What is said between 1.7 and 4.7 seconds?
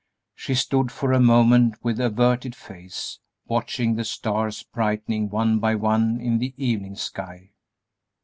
with averted face, watching the stars